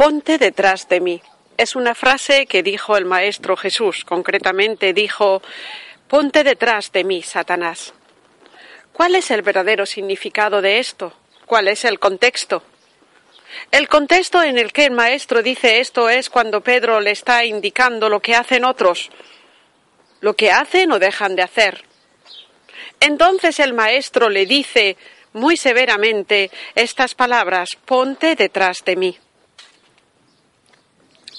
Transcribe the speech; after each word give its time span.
Ponte 0.00 0.38
detrás 0.38 0.88
de 0.88 0.98
mí. 0.98 1.20
Es 1.58 1.76
una 1.76 1.94
frase 1.94 2.46
que 2.46 2.62
dijo 2.62 2.96
el 2.96 3.04
Maestro 3.04 3.54
Jesús. 3.54 4.06
Concretamente 4.06 4.94
dijo, 4.94 5.42
Ponte 6.08 6.42
detrás 6.42 6.90
de 6.90 7.04
mí, 7.04 7.22
Satanás. 7.22 7.92
¿Cuál 8.94 9.14
es 9.14 9.30
el 9.30 9.42
verdadero 9.42 9.84
significado 9.84 10.62
de 10.62 10.78
esto? 10.78 11.12
¿Cuál 11.44 11.68
es 11.68 11.84
el 11.84 11.98
contexto? 11.98 12.62
El 13.70 13.88
contexto 13.88 14.42
en 14.42 14.56
el 14.56 14.72
que 14.72 14.86
el 14.86 14.92
Maestro 14.92 15.42
dice 15.42 15.80
esto 15.80 16.08
es 16.08 16.30
cuando 16.30 16.62
Pedro 16.62 16.98
le 17.00 17.10
está 17.10 17.44
indicando 17.44 18.08
lo 18.08 18.20
que 18.20 18.34
hacen 18.34 18.64
otros, 18.64 19.10
lo 20.22 20.34
que 20.34 20.50
hacen 20.50 20.92
o 20.92 20.98
dejan 20.98 21.36
de 21.36 21.42
hacer. 21.42 21.84
Entonces 23.00 23.60
el 23.60 23.74
Maestro 23.74 24.30
le 24.30 24.46
dice 24.46 24.96
muy 25.34 25.58
severamente 25.58 26.50
estas 26.74 27.14
palabras, 27.14 27.76
Ponte 27.84 28.34
detrás 28.34 28.82
de 28.82 28.96
mí. 28.96 29.18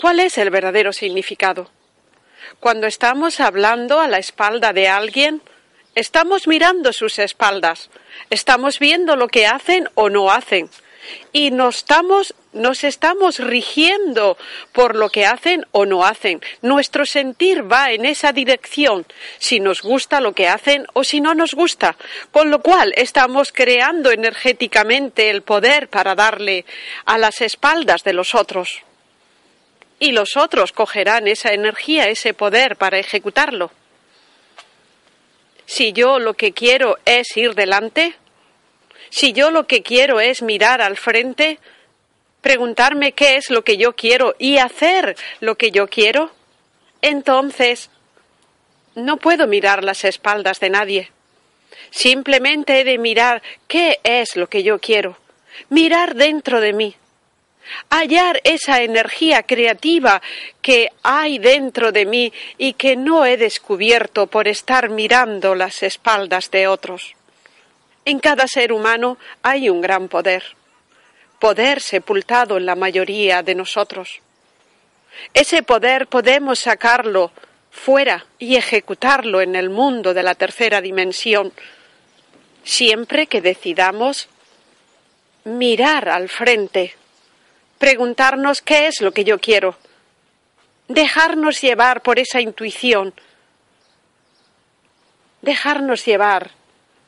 ¿Cuál 0.00 0.20
es 0.20 0.38
el 0.38 0.50
verdadero 0.50 0.92
significado? 0.92 1.68
Cuando 2.60 2.86
estamos 2.86 3.40
hablando 3.40 3.98
a 3.98 4.06
la 4.06 4.18
espalda 4.18 4.72
de 4.72 4.86
alguien, 4.86 5.42
estamos 5.96 6.46
mirando 6.46 6.92
sus 6.92 7.18
espaldas, 7.18 7.90
estamos 8.30 8.78
viendo 8.78 9.16
lo 9.16 9.26
que 9.26 9.48
hacen 9.48 9.88
o 9.94 10.08
no 10.08 10.30
hacen, 10.30 10.70
y 11.32 11.50
nos 11.50 11.78
estamos, 11.78 12.36
nos 12.52 12.84
estamos 12.84 13.40
rigiendo 13.40 14.38
por 14.70 14.94
lo 14.94 15.08
que 15.08 15.26
hacen 15.26 15.66
o 15.72 15.84
no 15.84 16.04
hacen. 16.04 16.42
Nuestro 16.62 17.04
sentir 17.04 17.70
va 17.70 17.90
en 17.90 18.04
esa 18.04 18.32
dirección, 18.32 19.04
si 19.38 19.58
nos 19.58 19.82
gusta 19.82 20.20
lo 20.20 20.32
que 20.32 20.46
hacen 20.46 20.86
o 20.92 21.02
si 21.02 21.20
no 21.20 21.34
nos 21.34 21.54
gusta, 21.54 21.96
con 22.30 22.52
lo 22.52 22.62
cual 22.62 22.92
estamos 22.96 23.50
creando 23.50 24.12
energéticamente 24.12 25.28
el 25.30 25.42
poder 25.42 25.88
para 25.88 26.14
darle 26.14 26.66
a 27.04 27.18
las 27.18 27.40
espaldas 27.40 28.04
de 28.04 28.12
los 28.12 28.36
otros 28.36 28.84
y 29.98 30.12
los 30.12 30.36
otros 30.36 30.72
cogerán 30.72 31.26
esa 31.26 31.52
energía, 31.52 32.08
ese 32.08 32.34
poder 32.34 32.76
para 32.76 32.98
ejecutarlo. 32.98 33.70
Si 35.66 35.92
yo 35.92 36.18
lo 36.18 36.34
que 36.34 36.52
quiero 36.52 36.98
es 37.04 37.36
ir 37.36 37.54
delante, 37.54 38.14
si 39.10 39.32
yo 39.32 39.50
lo 39.50 39.66
que 39.66 39.82
quiero 39.82 40.20
es 40.20 40.42
mirar 40.42 40.80
al 40.80 40.96
frente, 40.96 41.58
preguntarme 42.40 43.12
qué 43.12 43.36
es 43.36 43.50
lo 43.50 43.62
que 43.62 43.76
yo 43.76 43.94
quiero 43.94 44.34
y 44.38 44.58
hacer 44.58 45.16
lo 45.40 45.56
que 45.56 45.70
yo 45.70 45.88
quiero, 45.88 46.30
entonces 47.02 47.90
no 48.94 49.16
puedo 49.16 49.46
mirar 49.46 49.84
las 49.84 50.04
espaldas 50.04 50.60
de 50.60 50.70
nadie. 50.70 51.10
Simplemente 51.90 52.80
he 52.80 52.84
de 52.84 52.98
mirar 52.98 53.42
qué 53.66 54.00
es 54.04 54.36
lo 54.36 54.48
que 54.48 54.62
yo 54.62 54.78
quiero, 54.78 55.16
mirar 55.68 56.14
dentro 56.14 56.60
de 56.60 56.72
mí 56.72 56.96
hallar 57.90 58.40
esa 58.44 58.82
energía 58.82 59.42
creativa 59.42 60.22
que 60.62 60.90
hay 61.02 61.38
dentro 61.38 61.92
de 61.92 62.06
mí 62.06 62.32
y 62.56 62.74
que 62.74 62.96
no 62.96 63.24
he 63.24 63.36
descubierto 63.36 64.26
por 64.26 64.48
estar 64.48 64.90
mirando 64.90 65.54
las 65.54 65.82
espaldas 65.82 66.50
de 66.50 66.68
otros. 66.68 67.14
En 68.04 68.20
cada 68.20 68.46
ser 68.46 68.72
humano 68.72 69.18
hay 69.42 69.68
un 69.68 69.80
gran 69.80 70.08
poder, 70.08 70.42
poder 71.38 71.80
sepultado 71.80 72.56
en 72.56 72.66
la 72.66 72.74
mayoría 72.74 73.42
de 73.42 73.54
nosotros. 73.54 74.20
Ese 75.34 75.62
poder 75.62 76.06
podemos 76.06 76.58
sacarlo 76.58 77.32
fuera 77.70 78.26
y 78.38 78.56
ejecutarlo 78.56 79.40
en 79.40 79.54
el 79.56 79.70
mundo 79.70 80.14
de 80.14 80.22
la 80.22 80.34
tercera 80.34 80.80
dimensión, 80.80 81.52
siempre 82.64 83.26
que 83.26 83.40
decidamos 83.40 84.28
mirar 85.44 86.08
al 86.08 86.28
frente 86.28 86.94
preguntarnos 87.78 88.62
qué 88.62 88.88
es 88.88 89.00
lo 89.00 89.12
que 89.12 89.24
yo 89.24 89.38
quiero, 89.38 89.76
dejarnos 90.88 91.60
llevar 91.60 92.02
por 92.02 92.18
esa 92.18 92.40
intuición, 92.40 93.14
dejarnos 95.42 96.04
llevar 96.04 96.50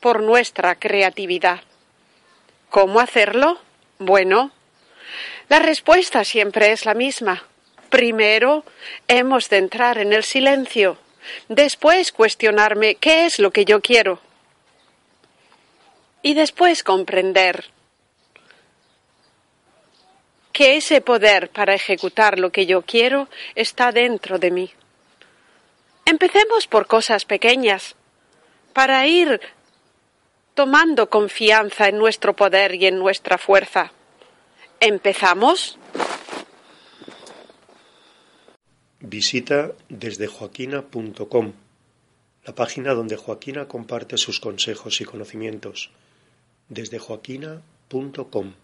por 0.00 0.22
nuestra 0.22 0.74
creatividad. 0.76 1.60
¿Cómo 2.70 3.00
hacerlo? 3.00 3.58
Bueno, 3.98 4.52
la 5.48 5.58
respuesta 5.58 6.24
siempre 6.24 6.72
es 6.72 6.84
la 6.84 6.94
misma. 6.94 7.44
Primero 7.88 8.64
hemos 9.08 9.48
de 9.48 9.56
entrar 9.56 9.98
en 9.98 10.12
el 10.12 10.22
silencio, 10.22 10.98
después 11.48 12.12
cuestionarme 12.12 12.96
qué 12.96 13.24
es 13.24 13.38
lo 13.38 13.50
que 13.50 13.64
yo 13.64 13.80
quiero 13.80 14.20
y 16.20 16.34
después 16.34 16.82
comprender 16.82 17.70
que 20.58 20.76
ese 20.76 21.00
poder 21.00 21.50
para 21.50 21.72
ejecutar 21.72 22.40
lo 22.40 22.50
que 22.50 22.66
yo 22.66 22.82
quiero 22.82 23.28
está 23.54 23.92
dentro 23.92 24.40
de 24.40 24.50
mí. 24.50 24.68
Empecemos 26.04 26.66
por 26.66 26.88
cosas 26.88 27.24
pequeñas, 27.24 27.94
para 28.72 29.06
ir 29.06 29.40
tomando 30.54 31.10
confianza 31.10 31.86
en 31.86 31.96
nuestro 31.96 32.34
poder 32.34 32.74
y 32.74 32.86
en 32.86 32.98
nuestra 32.98 33.38
fuerza. 33.38 33.92
¿Empezamos? 34.80 35.78
Visita 38.98 39.70
desde 39.88 40.26
joaquina.com, 40.26 41.52
la 42.44 42.54
página 42.56 42.94
donde 42.94 43.16
Joaquina 43.16 43.68
comparte 43.68 44.18
sus 44.18 44.40
consejos 44.40 45.00
y 45.00 45.04
conocimientos. 45.04 45.92
Desde 46.68 46.98
joaquina.com 46.98 48.54